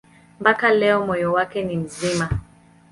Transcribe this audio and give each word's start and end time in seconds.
Mpaka 0.39 0.71
leo 0.73 1.05
moyo 1.05 1.33
wake 1.33 1.63
ni 1.63 1.75
mzima. 1.77 2.29